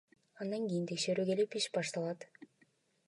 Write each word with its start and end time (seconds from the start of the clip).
Андан 0.45 0.63
кийин 0.71 0.87
текшерүү 0.91 1.27
келип, 1.31 1.59
иш 1.61 1.69
башталат. 1.77 2.27